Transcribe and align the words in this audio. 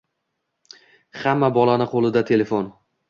Hamma 1.25 1.51
bolani 1.59 1.87
qo’lida 1.93 2.25
telefon. 2.31 2.73